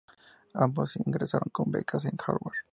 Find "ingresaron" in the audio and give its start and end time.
0.95-1.49